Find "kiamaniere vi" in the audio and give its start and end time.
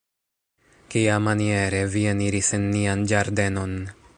0.95-2.03